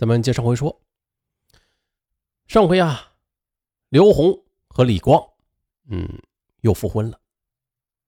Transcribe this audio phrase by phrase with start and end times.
[0.00, 0.80] 咱们接上回说，
[2.46, 3.12] 上回啊，
[3.90, 5.22] 刘红和李光，
[5.90, 6.22] 嗯，
[6.62, 7.20] 又复婚了。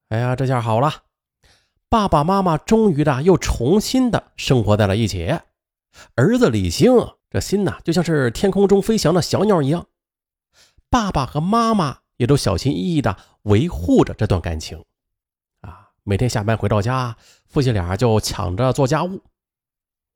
[0.09, 0.91] 哎呀，这下好了，
[1.91, 5.39] 爸爸妈妈终于的又重新的生活在了一起。
[6.15, 6.95] 儿子李兴
[7.29, 9.87] 这心呐，就像是天空中飞翔的小鸟一样。
[10.89, 14.83] 爸爸和妈妈也都小心翼翼的维护着这段感情。
[15.61, 19.23] 啊，每天下班回到家，夫妻俩就抢着做家务。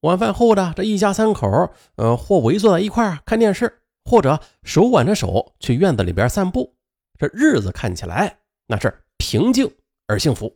[0.00, 6.76] 晚饭后的这一家三口，呃，或围坐在一块看电视，或者手挽着手去院子里边散步。
[7.18, 9.74] 这日子看起来那是平静
[10.06, 10.54] 而幸福。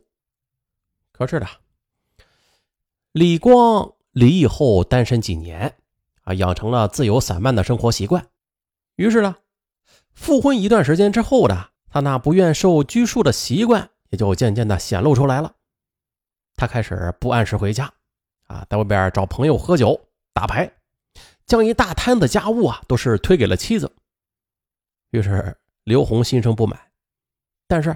[1.11, 1.47] 可是的，
[3.11, 5.75] 李光离异后单身几年，
[6.21, 8.25] 啊，养成了自由散漫的生活习惯。
[8.95, 9.35] 于是呢，
[10.13, 15.55] 复婚一段时间之后的他那不愿受拘束的习惯也就渐渐的显露出来了。
[16.55, 17.91] 他开始不按时回家。
[18.51, 19.99] 啊，在外边找朋友喝酒、
[20.33, 20.69] 打牌，
[21.45, 23.89] 将一大摊子家务啊，都是推给了妻子。
[25.11, 26.77] 于是刘红心生不满，
[27.67, 27.95] 但是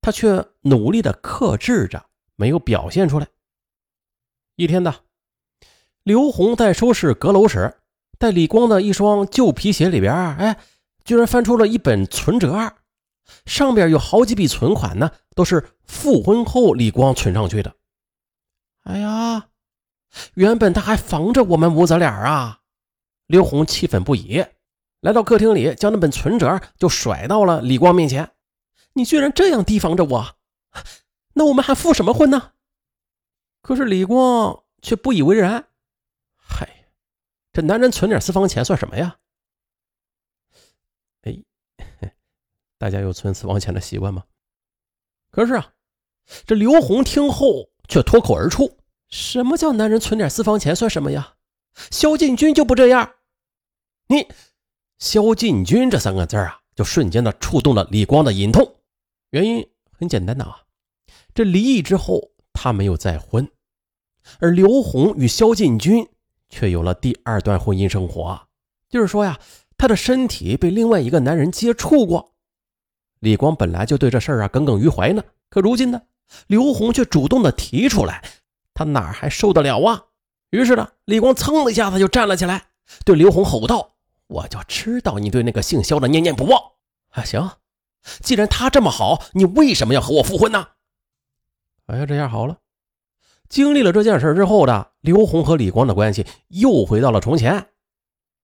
[0.00, 3.26] 他却努力的克制着，没有表现出来。
[4.54, 4.94] 一天呢，
[6.04, 7.76] 刘红在收拾阁楼时，
[8.18, 10.60] 在李光的一双旧皮鞋里边，哎，
[11.04, 12.74] 居然翻出了一本存折，
[13.44, 17.74] 上边有好几笔存款呢，都是复婚后李光存上去的。
[18.84, 19.49] 哎呀！
[20.34, 22.60] 原本他还防着我们母子俩啊！
[23.26, 24.44] 刘红气愤不已，
[25.00, 28.32] 来到客厅里，将那本存折就甩到了李光面前。
[28.94, 30.36] 你居然这样提防着我，
[31.34, 32.54] 那我们还复什么婚呢？
[33.62, 35.68] 可是李光却不以为然。
[36.34, 36.90] 嗨，
[37.52, 39.18] 这男人存点私房钱算什么呀？
[41.22, 41.44] 哎，
[42.78, 44.24] 大家有存私房钱的习惯吗？
[45.30, 45.72] 可是啊，
[46.46, 48.79] 这刘红听后却脱口而出。
[49.10, 51.34] 什么叫男人存点私房钱算什么呀？
[51.90, 53.12] 萧进军就不这样。
[54.08, 54.26] 你，
[54.98, 58.76] 萧进军这三个字啊，就瞬间的触动了李光的隐痛。
[59.30, 59.66] 原因
[59.98, 60.62] 很简单的啊，
[61.34, 63.48] 这离异之后他没有再婚，
[64.38, 66.08] 而刘红与萧进军
[66.48, 68.48] 却有了第二段婚姻生活。
[68.88, 69.38] 就是说呀，
[69.76, 72.32] 他的身体被另外一个男人接触过。
[73.20, 76.02] 李光本来就对这事儿啊耿耿于怀呢，可如今呢，
[76.46, 78.24] 刘红却主动的提出来。
[78.80, 80.06] 他哪还受得了啊？
[80.48, 82.68] 于是呢，李光噌的一下子就站了起来，
[83.04, 83.90] 对刘红吼道
[84.26, 86.58] ：“我就知道你对那个姓肖的念念不忘
[87.10, 87.22] 啊！
[87.22, 87.58] 行，
[88.22, 90.68] 既然他这么好，你为什么要和我复婚呢？”
[91.88, 92.56] 哎呀，这下好了，
[93.50, 97.68] 经历了这件事之后的刘红和李光的关系又回到了从前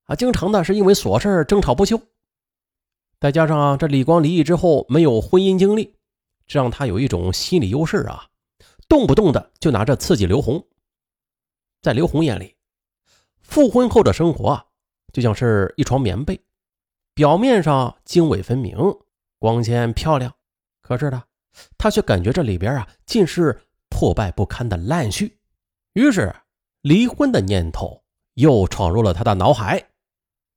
[0.05, 1.99] 啊，经常的是因为琐事争吵不休，
[3.19, 5.95] 再加上这李光离异之后没有婚姻经历，
[6.47, 8.27] 这让他有一种心理优势啊。
[8.89, 10.65] 动不动的就拿着刺激刘红，
[11.83, 12.57] 在刘红眼里，
[13.41, 14.67] 复婚后的生活啊
[15.13, 16.41] 就像是一床棉被，
[17.15, 18.79] 表面上经纬分明、
[19.39, 20.33] 光鲜漂亮，
[20.83, 21.23] 可是呢，
[21.77, 25.33] 他却感觉这里边啊尽是破败不堪的烂絮。
[25.95, 26.35] 于是，
[26.83, 28.05] 离婚的念头
[28.35, 29.91] 又闯入了他的脑海。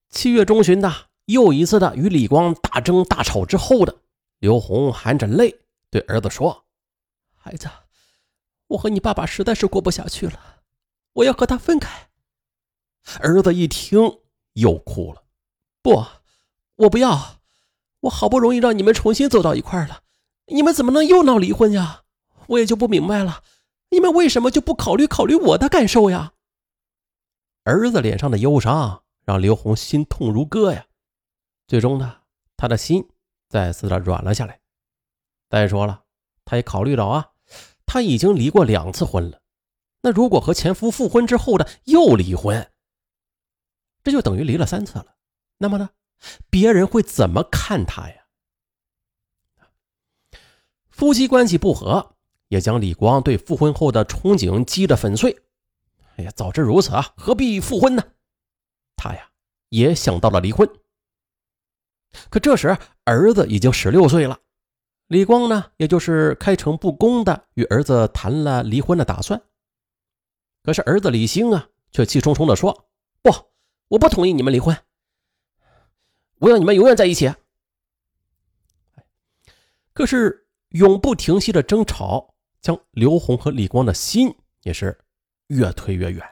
[0.09, 0.91] 七月中旬的
[1.25, 3.95] 又一次的与李光大争大吵之后的
[4.39, 5.55] 刘红含着泪
[5.89, 6.65] 对儿子说
[7.35, 7.67] ：“孩子。”
[8.69, 10.61] 我和你爸爸实在是过不下去了，
[11.13, 12.09] 我要和他分开。
[13.19, 14.19] 儿子一听
[14.53, 15.23] 又哭了，
[15.81, 16.05] 不，
[16.75, 17.39] 我不要，
[18.01, 20.03] 我好不容易让你们重新走到一块了，
[20.47, 22.03] 你们怎么能又闹离婚呀？
[22.47, 23.43] 我也就不明白了，
[23.89, 26.33] 你们为什么就不考虑考虑我的感受呀？
[27.63, 30.85] 儿子脸上的忧伤让刘红心痛如割呀，
[31.67, 32.17] 最终呢，
[32.55, 33.07] 他的心
[33.47, 34.59] 再次的软了下来。
[35.49, 36.03] 再说了，
[36.45, 37.31] 他也考虑到啊。
[37.91, 39.41] 他已经离过两次婚了，
[40.01, 42.71] 那如果和前夫复婚之后的又离婚，
[44.03, 45.15] 这就等于离了三次了。
[45.57, 45.89] 那么呢，
[46.51, 48.15] 别人会怎么看他呀？
[50.91, 52.15] 夫妻关系不和，
[52.49, 55.35] 也将李光对复婚后的憧憬击得粉碎。
[56.17, 58.03] 哎呀，早知如此啊，何必复婚呢？
[58.97, 59.31] 他呀，
[59.69, 60.69] 也想到了离婚。
[62.29, 64.39] 可这时儿子已经十六岁了。
[65.09, 69.41] 李光呢，也就是开诚布公的与儿子谈了离婚的打算。
[70.61, 72.85] 可是儿子李兴啊，却气冲冲的说
[73.23, 73.31] ：“不，
[73.87, 74.77] 我不同意你们离婚，
[76.37, 77.33] 我要你们永远在一起。”
[79.93, 84.95] 可是永不停息的争吵，将刘红和李光的心也是
[85.47, 86.23] 越推越远。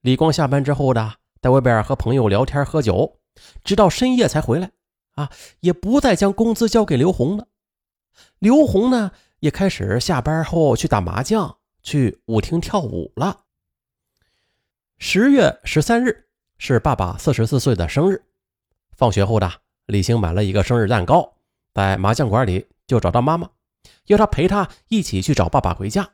[0.00, 3.20] 李光下班之后的，在外边和朋友聊天喝酒，
[3.62, 4.72] 直到深夜才回来。
[5.14, 5.30] 啊，
[5.60, 7.46] 也不再将工资交给刘红了。
[8.38, 13.44] 刘红呢，也开始下班后去打麻将、去舞厅跳舞了。
[14.98, 16.26] 十月十三日
[16.58, 18.22] 是爸爸四十四岁的生日。
[18.96, 19.50] 放学后的
[19.86, 21.34] 李兴买了一个生日蛋糕，
[21.72, 23.48] 在麻将馆里就找到妈妈，
[24.06, 26.10] 要她陪他一起去找爸爸回家。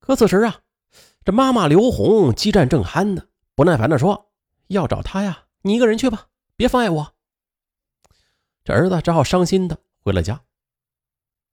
[0.00, 0.60] 可此时啊，
[1.24, 4.30] 这妈妈刘红激战正酣呢，不耐烦地说
[4.68, 7.12] ：“要找他呀，你一个人去吧，别妨碍我。”
[8.66, 10.40] 这儿子只好伤心的回了家。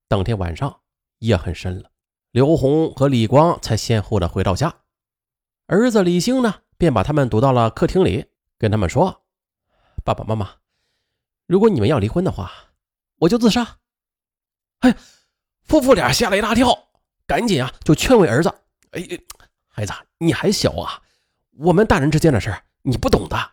[0.08, 0.80] 当天晚上
[1.20, 1.88] 夜很深了，
[2.32, 4.74] 刘红和李光才先后的回到家。
[5.66, 8.26] 儿子李兴呢，便把他们堵到了客厅里，
[8.58, 9.22] 跟他们说
[10.04, 10.56] ：“爸爸妈妈，
[11.46, 12.50] 如果你们要离婚的话，
[13.18, 13.78] 我就自杀。”
[14.82, 14.96] 哎，
[15.62, 16.88] 夫妇俩吓了一大跳，
[17.28, 18.52] 赶紧啊就劝慰儿子
[18.90, 19.02] ：“哎，
[19.68, 21.00] 孩子，你还小啊，
[21.58, 22.52] 我们大人之间的事
[22.82, 23.50] 你不懂的。”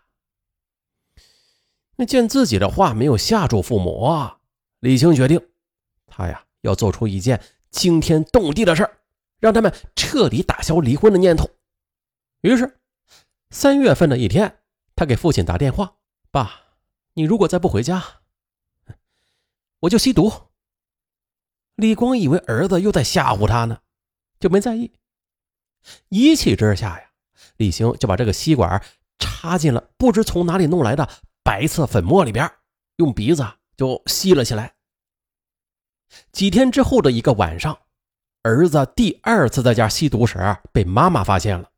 [2.05, 4.39] 见自己的话没有吓住父母啊，
[4.79, 5.41] 李青决定，
[6.07, 8.89] 他呀要做出一件惊天动地的事
[9.39, 11.49] 让他们彻底打消离婚的念头。
[12.41, 12.79] 于是，
[13.49, 14.59] 三月份的一天，
[14.95, 15.95] 他给父亲打电话
[16.31, 16.61] ：“爸，
[17.13, 18.03] 你如果再不回家，
[19.81, 20.31] 我就吸毒。”
[21.75, 23.79] 李光以为儿子又在吓唬他呢，
[24.39, 24.91] 就没在意。
[26.09, 27.09] 一气之下呀，
[27.57, 28.83] 李青就把这个吸管
[29.17, 31.09] 插进了不知从哪里弄来的
[31.43, 32.51] 白色粉末里边，
[32.97, 33.45] 用鼻子
[33.75, 34.75] 就吸了起来。
[36.31, 37.77] 几天之后的一个晚上，
[38.43, 40.37] 儿子第二次在家吸毒时
[40.71, 41.71] 被妈妈发现了。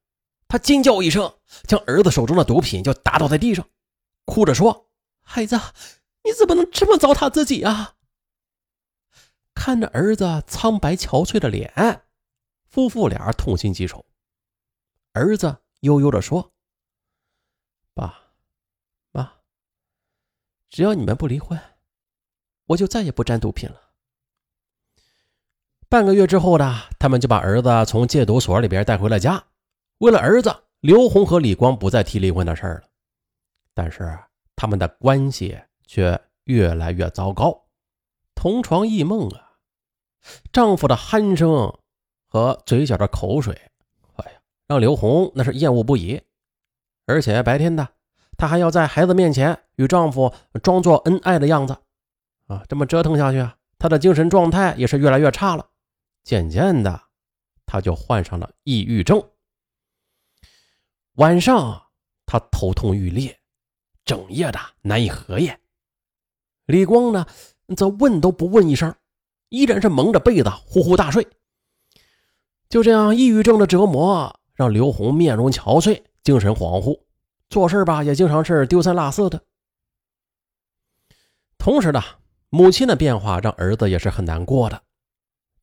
[0.47, 1.33] 他惊叫一声，
[1.67, 3.67] 将儿子手中的毒品就打倒在地上，
[4.25, 4.89] 哭着说
[5.23, 5.55] ：“孩子，
[6.23, 7.95] 你怎么能这么糟蹋自己啊？”
[9.55, 12.03] 看着儿子苍白憔悴的脸，
[12.67, 14.05] 夫妇俩痛心疾首。
[15.13, 16.53] 儿子悠悠地说
[17.93, 18.22] ：“爸，
[20.73, 21.59] 只要你们不离婚，
[22.65, 23.79] 我就再也不沾毒品了。”
[25.87, 29.45] 半个月之后呢，他们就把儿子从戒毒所里边带回了家。
[29.99, 32.81] 为了儿子，刘红和李光不再提离婚的事了，
[33.75, 34.17] 但是
[34.55, 37.67] 他们的关系却越来越糟糕。
[38.33, 39.51] 同床异梦啊，
[40.51, 41.71] 丈夫的鼾声
[42.25, 43.53] 和嘴角的口水，
[44.15, 46.19] 哎呀，让刘红那是厌恶不已。
[47.05, 47.87] 而且白天的，
[48.43, 51.77] 她还要在孩子面前与丈夫装作恩爱的样子，
[52.47, 55.65] 啊，这么折腾下去啊，她的精神状态也是越来越差了。
[56.25, 57.03] 渐渐的，
[57.65, 59.23] 她就患上了抑郁症。
[61.13, 61.83] 晚上，
[62.25, 63.39] 他头痛欲裂，
[64.03, 65.57] 整夜的难以合眼。
[66.65, 67.25] 李光呢，
[67.77, 68.93] 则问都不问一声，
[69.47, 71.25] 依然是蒙着被子呼呼大睡。
[72.67, 76.99] 就这样，抑郁症的折磨让刘红面容憔悴，精神恍惚，
[77.53, 79.39] 做事吧也经常是丢三落四的。
[81.57, 82.01] 同时呢，
[82.49, 84.81] 母亲的变化让儿子也是很难过的。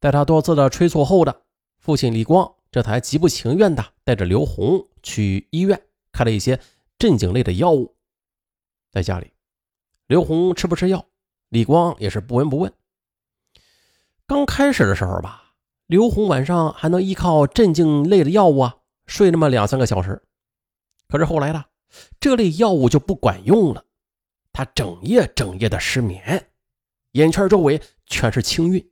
[0.00, 1.42] 在他多次的催促后的
[1.80, 2.54] 父亲李光。
[2.72, 5.82] 这才极不情愿的带着刘红去医院
[6.12, 6.60] 开了一些
[7.00, 7.96] 镇静类的药物。
[8.92, 9.32] 在家里，
[10.06, 11.04] 刘红吃不吃药，
[11.48, 12.72] 李光也是不闻不问。
[14.24, 15.52] 刚开始的时候吧，
[15.88, 20.22] 刘红晚上还能依靠镇静类的药物啊睡那么两三个小时。
[21.08, 21.64] 可是后来呢，
[22.18, 23.84] 这类药物就不管用了，
[24.52, 26.50] 他整夜整夜的失眠，
[27.12, 28.90] 眼圈周围全是青晕。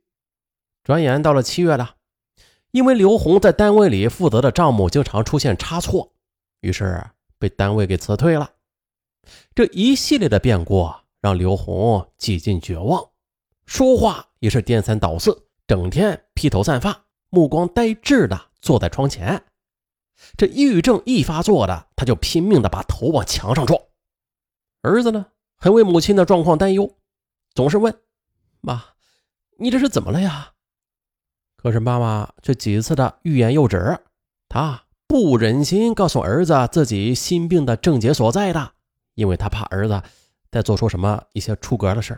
[0.83, 1.95] 转眼到了七月了。
[2.71, 6.13] 因为刘红在单位里负责的账目经常出现差错，
[6.59, 7.03] 于是
[7.39, 8.51] 被单位给辞退了。
[9.55, 10.87] 这一系列的变故
[11.19, 13.09] 让刘红几近绝望，
[13.65, 19.43] 说话也是颠三倒四，整天披头散发，目光呆滞的坐在窗前。
[20.37, 23.79] 这抑郁症一发作的，他就拼命的把头往墙上撞。
[24.81, 25.25] 儿子呢，
[25.57, 26.97] 很为母亲的状况担忧，
[27.53, 28.01] 总是问
[28.61, 28.83] ：“妈，
[29.57, 30.53] 你这是怎么了呀？”
[31.57, 33.99] 可是妈妈却几次的欲言又止，
[34.47, 38.73] 她不忍心告诉儿子自己心病的症结所在的，
[39.15, 40.01] 因为她怕儿子
[40.49, 42.17] 再做出什么一些出格的事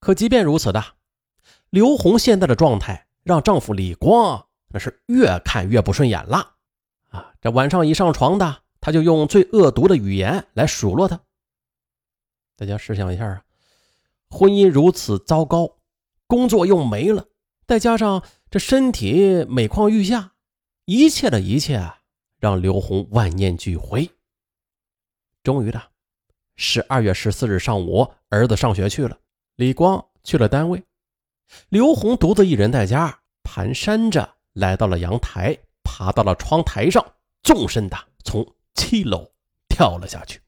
[0.00, 0.84] 可即便如此的，
[1.70, 6.56] 刘红现在的状态让丈夫李光那是越看越不顺眼了！
[7.40, 11.20] 这晚上一上床的，他就用最恶毒的语言来数落他。
[12.56, 13.44] 大家试想一下啊，
[14.28, 15.76] 婚姻如此糟糕，
[16.26, 17.26] 工作又没了。
[17.66, 20.32] 再加上这身体每况愈下，
[20.86, 22.00] 一切的一切啊
[22.38, 24.10] 让刘红万念俱灰。
[25.44, 25.80] 终于的，
[26.56, 29.16] 十二月十四日上午，儿子上学去了，
[29.54, 30.82] 李光去了单位，
[31.68, 37.04] 刘红独自一人在家，蹒跚着来到了阳台，爬到了窗台上，
[37.48, 39.32] 纵身的从七楼
[39.70, 40.42] 跳了下去。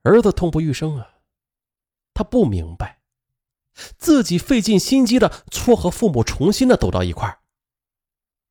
[0.00, 1.18] 儿子痛不欲生啊，
[2.14, 3.02] 他不明白。
[3.98, 7.38] 自己费尽心机的撮合父母重新的走到一块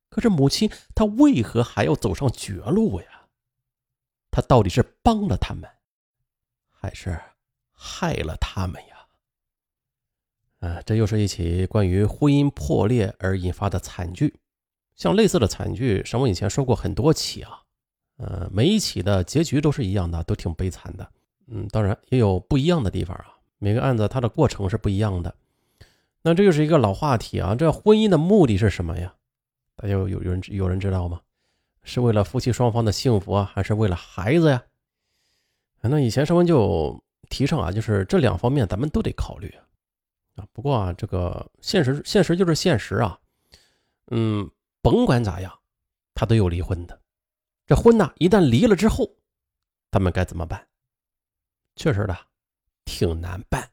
[0.09, 3.27] 可是母亲她为何还要走上绝路呀？
[4.29, 5.67] 她到底是帮了他们，
[6.69, 7.19] 还是
[7.71, 9.07] 害了他们呀？
[10.59, 14.39] 啊，这又是一起关于婚姻破裂而引发的惨剧。
[14.97, 17.61] 像类似的惨剧，沈文以前说过很多起啊。
[18.17, 21.09] 呃，每一起的结局都是一样的，都挺悲惨的。
[21.45, 23.37] 嗯，当然也有不一样的地方啊。
[23.59, 25.33] 每个案子它的过程是不一样的。
[26.23, 27.55] 那这就是一个老话题啊。
[27.55, 29.13] 这婚姻的目的是什么呀？
[29.75, 31.21] 大家有有人有人知道吗？
[31.83, 34.63] 是为了夫妻双方的幸福啊，还是为了孩子呀？
[35.81, 36.99] 那以前沈文就
[37.29, 39.61] 提倡啊，就是这两方面咱们都得考虑啊。
[40.37, 43.17] 啊，不过啊，这个现实现实就是现实啊。
[44.11, 44.49] 嗯，
[44.89, 45.59] 甭管咋样，
[46.13, 47.01] 他都有离婚的。
[47.65, 49.05] 这婚呢，一旦离了之后，
[49.91, 50.65] 他们该怎么办？
[51.75, 52.17] 确实的，
[52.85, 53.69] 挺难办。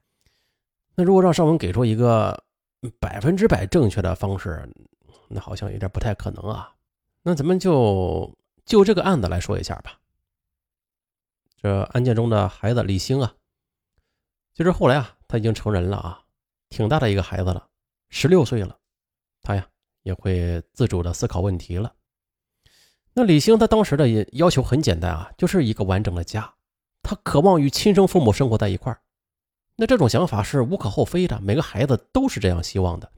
[0.93, 2.43] 那如果让尚文给出一个
[2.99, 4.69] 百分之百正确的方式，
[5.29, 6.75] 那好像有点不太可能啊。
[7.21, 9.97] 那咱们就就这个案子来说一下吧。
[11.55, 13.33] 这案件中的孩子李星啊，
[14.53, 16.25] 就是后来啊，他已经成人了啊。
[16.67, 17.69] 挺大的一个孩子了，
[18.09, 18.77] 十六岁了，
[20.05, 21.95] 也会自主的思考问题了。
[23.13, 26.53] 那李星他当时的要求很简单啊，就是一个完整的家，
[27.01, 29.01] 他渴望与亲生父母生活在一块儿。
[29.75, 33.11] 那这种想法是无可厚非的，每个孩子都是这样希望的。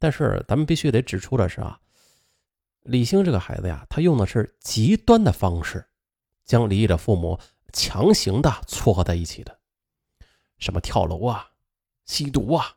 [0.00, 1.78] 但是咱们必须得指出的是啊，
[2.82, 5.86] 李星这个孩子呀，他用的是极端的方式，
[6.44, 7.38] 将离异的父母
[7.72, 9.56] 强行的撮合在一起的，
[10.58, 11.52] 什么跳楼啊。
[12.06, 12.76] 吸毒啊！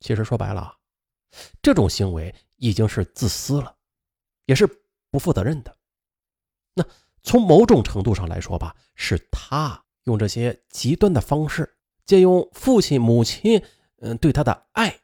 [0.00, 0.77] 其实说白了，
[1.62, 3.76] 这种行为已经是自私了，
[4.46, 4.66] 也是
[5.10, 5.76] 不负责任的。
[6.74, 6.84] 那
[7.22, 13.62] 从某种程度上来说吧，是他用这些极端的方式，借用父亲、母亲
[13.98, 15.00] 嗯对他的爱，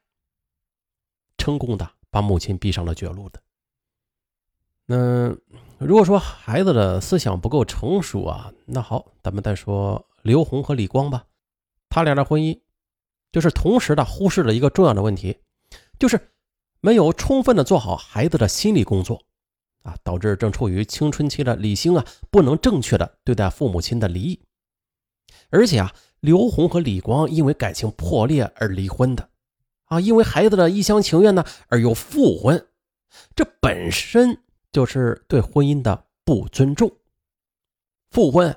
[1.36, 3.42] 成功的把母亲逼上了绝路的。
[4.86, 5.28] 那
[5.78, 11.26] 如果说孩子的思想不够成熟啊，那好，咱们再说刘红和李光吧，
[11.88, 12.60] 他俩的婚姻。
[13.32, 15.38] 就是同时的忽视了一个重要的问题，
[15.98, 16.32] 就是
[16.80, 19.22] 没有充分的做好孩子的心理工作，
[19.82, 24.40] 啊，导致正处于青春期的李星啊不能正确的对待父母亲的离异，
[25.50, 29.28] 而且啊，刘红和李光因为感情破裂而离婚的，
[29.86, 32.66] 啊，因为孩子的一厢情愿呢而又复婚，
[33.34, 36.90] 这本身就是对婚姻的不尊重。
[38.10, 38.56] 复婚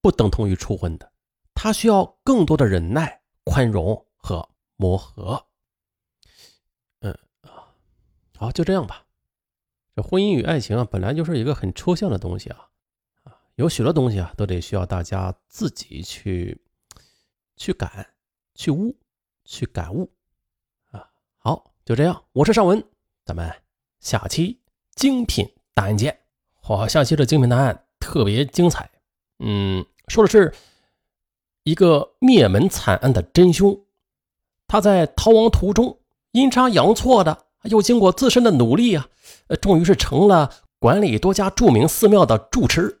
[0.00, 1.12] 不等同于初婚的，
[1.54, 4.06] 他需要更多的忍耐、宽容。
[4.26, 5.45] 和磨合，
[8.38, 9.04] 好，就这样吧。
[9.94, 12.68] 这婚姻与爱情啊，本来就是一个很抽象的东西啊，
[13.24, 16.60] 啊，有许多东西啊，都得需要大家自己去
[17.56, 18.06] 去感、
[18.54, 18.94] 去悟、
[19.44, 20.10] 去感悟
[20.90, 21.08] 啊。
[21.38, 22.84] 好，就这样，我是尚文，
[23.24, 23.50] 咱们
[24.00, 24.60] 下期
[24.94, 26.20] 精品答案见。
[26.68, 28.90] 哇，下期的精品答案特别精彩，
[29.38, 30.52] 嗯，说的是
[31.62, 33.82] 一个灭门惨案的真凶。
[34.68, 36.00] 他在逃亡途中
[36.32, 39.08] 阴差阳错的，又经过自身的努力啊，
[39.48, 43.00] 呃，终于是成了管理多家著名寺庙的住持，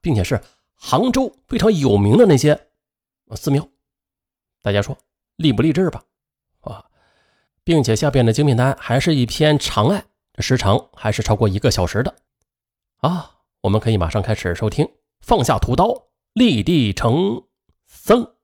[0.00, 0.40] 并且是
[0.74, 2.68] 杭州非常有名的那些
[3.34, 3.68] 寺庙。
[4.62, 4.96] 大家说
[5.36, 6.02] 励不励志吧？
[6.60, 6.84] 啊，
[7.64, 10.06] 并且下边的精品单还是一篇长案，
[10.38, 12.14] 时长还是超过一个小时的
[12.98, 13.36] 啊。
[13.62, 14.88] 我们可以马上开始收听，
[15.20, 17.42] 放下屠刀，立地成
[17.86, 18.34] 僧。